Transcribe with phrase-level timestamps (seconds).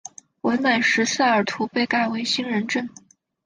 [0.41, 2.89] 伪满时萨尔图被改为兴仁镇。